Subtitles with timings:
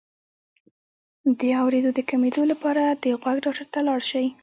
[1.39, 4.27] د اوریدو د کمیدو د دوام لپاره د غوږ ډاکټر ته لاړ شئ